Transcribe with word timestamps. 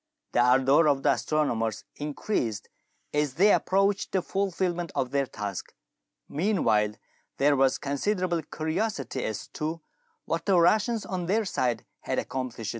The 0.31 0.39
ardour 0.39 0.87
of 0.87 1.03
the 1.03 1.11
astronomers 1.11 1.83
increased 1.95 2.69
as 3.13 3.35
they 3.35 3.53
approached 3.53 4.11
the 4.13 4.23
fulfilment 4.23 4.91
of 4.95 5.11
their 5.11 5.27
task. 5.27 5.75
Meanwhile 6.27 6.93
there 7.37 7.55
was 7.55 7.77
considerable 7.77 8.41
curiosity 8.41 9.23
as 9.23 9.45
to 9.49 9.79
what 10.25 10.47
the 10.47 10.59
Russians 10.59 11.05
on 11.05 11.27
their 11.27 11.45
side 11.45 11.85
had 11.99 12.17
accomplished. 12.17 12.69